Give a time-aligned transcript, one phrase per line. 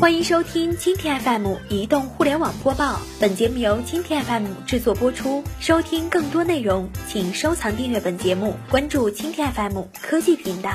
[0.00, 5.44] 欢迎收听蜻蜓 FM 移动互联网播报，本节目由蜻蜓 FM 制作播出。
[5.60, 10.70] 收听更多内容，请收藏订阅本节目，关注蜻蜓 FM 科技频道。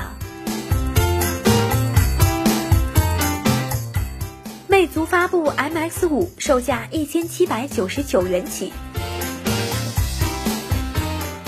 [4.68, 8.72] 魅族发布 MX 五，售价一千七百九十九元起。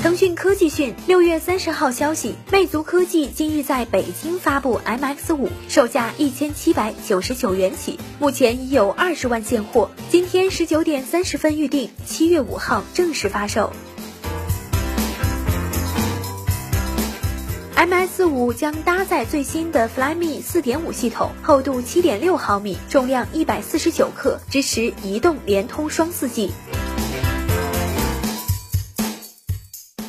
[0.00, 13.72] 腾讯科技讯，六月三十号消息，魅族科技今日在北京发布 MX 五，售价一千七百九十九元起，目前已有二十万现货，今天十九点三十分预定，七月五号正式发售。
[17.74, 26.52] MX 五将搭载最新的 Flyme 四点五系统，厚度七点六毫米，重量一百四十九克，支持移动、联通双四 G。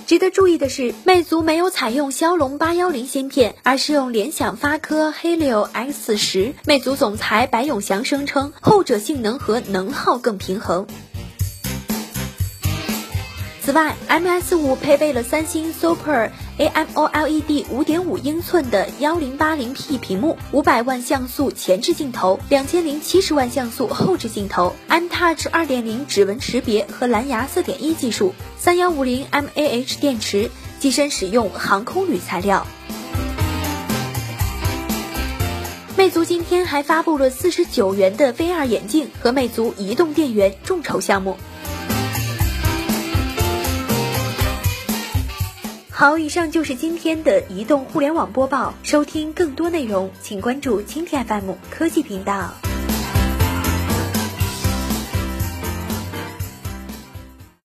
[0.10, 6.56] 值得注意的是，魅族没有采用骁龙八幺零芯片，而是用联想发科 Helio X 十。
[6.66, 10.88] 魅族总裁白永祥声称，后者性能和能耗更平衡。
[13.70, 32.66] 此外，MS 五配备了三星 Super AMOLED 五点五英寸的幺零八零 P 屏幕，五百万像素前置镜头，两千零七十万像素后置镜头，AnTouch 二点零指纹识别和蓝牙四点一技术，三幺五零 mAh 电池，机身使用航空铝材料。
[35.96, 41.38] 魅族今天还发布了四十九元的 VR 眼镜和魅族移动电源众筹项目。
[46.00, 48.74] 好，以上就是今天的移动互联网播报。
[48.84, 52.54] 收听更多内容，请关注蜻蜓 FM 科技频道。